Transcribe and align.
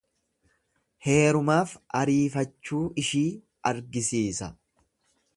Heerumaaf 1.07 1.73
ariifachuu 1.99 2.81
ishii 3.03 3.21
argisiisa. 3.73 4.49